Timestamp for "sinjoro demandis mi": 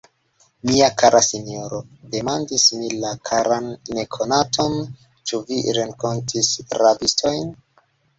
1.25-2.89